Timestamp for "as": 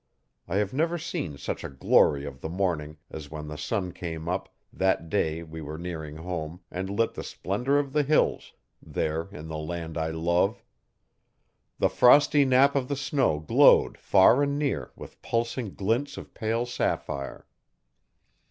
3.11-3.29